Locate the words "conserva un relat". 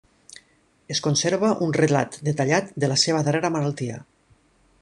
1.07-2.19